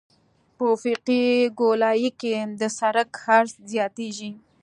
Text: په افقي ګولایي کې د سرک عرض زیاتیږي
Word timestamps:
په 0.55 0.63
افقي 0.75 1.21
ګولایي 1.59 2.09
کې 2.21 2.33
د 2.59 2.61
سرک 2.77 3.11
عرض 3.33 3.53
زیاتیږي 3.71 4.31